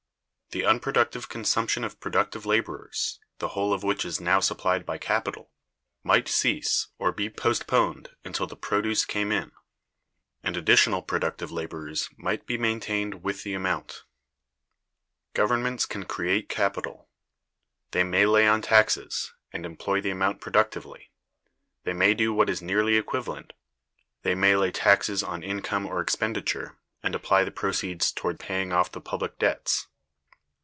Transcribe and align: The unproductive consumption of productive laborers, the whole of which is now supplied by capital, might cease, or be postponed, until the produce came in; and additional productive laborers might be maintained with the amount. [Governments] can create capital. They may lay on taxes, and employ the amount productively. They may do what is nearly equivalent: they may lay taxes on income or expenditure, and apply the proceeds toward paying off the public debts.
The 0.53 0.65
unproductive 0.65 1.29
consumption 1.29 1.85
of 1.85 2.01
productive 2.01 2.45
laborers, 2.45 3.21
the 3.37 3.47
whole 3.55 3.71
of 3.71 3.83
which 3.83 4.03
is 4.03 4.19
now 4.19 4.41
supplied 4.41 4.85
by 4.85 4.97
capital, 4.97 5.53
might 6.03 6.27
cease, 6.27 6.87
or 6.99 7.13
be 7.13 7.29
postponed, 7.29 8.09
until 8.25 8.45
the 8.47 8.57
produce 8.57 9.05
came 9.05 9.31
in; 9.31 9.53
and 10.43 10.57
additional 10.57 11.01
productive 11.03 11.53
laborers 11.53 12.09
might 12.17 12.45
be 12.45 12.57
maintained 12.57 13.23
with 13.23 13.43
the 13.43 13.53
amount. 13.53 14.03
[Governments] 15.33 15.85
can 15.85 16.03
create 16.03 16.49
capital. 16.49 17.07
They 17.91 18.03
may 18.03 18.25
lay 18.25 18.45
on 18.45 18.61
taxes, 18.61 19.31
and 19.53 19.65
employ 19.65 20.01
the 20.01 20.09
amount 20.11 20.41
productively. 20.41 21.11
They 21.85 21.93
may 21.93 22.13
do 22.13 22.33
what 22.33 22.49
is 22.49 22.61
nearly 22.61 22.97
equivalent: 22.97 23.53
they 24.23 24.35
may 24.35 24.57
lay 24.57 24.71
taxes 24.71 25.23
on 25.23 25.43
income 25.43 25.85
or 25.85 26.01
expenditure, 26.01 26.77
and 27.01 27.15
apply 27.15 27.45
the 27.45 27.51
proceeds 27.51 28.11
toward 28.11 28.37
paying 28.37 28.73
off 28.73 28.91
the 28.91 28.99
public 28.99 29.39
debts. 29.39 29.87